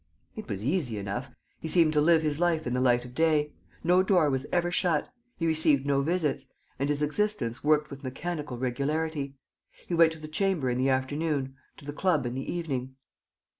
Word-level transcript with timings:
It 0.35 0.49
was 0.49 0.63
easy 0.63 0.97
enough. 0.97 1.29
He 1.59 1.67
seemed 1.67 1.93
to 1.93 2.01
live 2.01 2.23
his 2.23 2.39
life 2.39 2.65
in 2.65 2.73
the 2.73 2.81
light 2.81 3.05
of 3.05 3.13
day. 3.13 3.53
No 3.83 4.01
door 4.01 4.31
was 4.31 4.47
ever 4.51 4.71
shut. 4.71 5.07
He 5.37 5.45
received 5.45 5.85
no 5.85 6.01
visits. 6.01 6.47
And 6.79 6.89
his 6.89 7.03
existence 7.03 7.63
worked 7.63 7.91
with 7.91 8.03
mechanical 8.03 8.57
regularity. 8.57 9.35
He 9.85 9.93
went 9.93 10.11
to 10.13 10.19
the 10.19 10.27
Chamber 10.27 10.71
in 10.71 10.79
the 10.79 10.89
afternoon, 10.89 11.53
to 11.77 11.85
the 11.85 11.93
club 11.93 12.25
in 12.25 12.33
the 12.33 12.51
evening. 12.51 12.95